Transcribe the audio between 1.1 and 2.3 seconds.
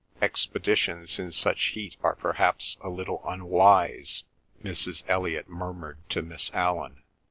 in such heat are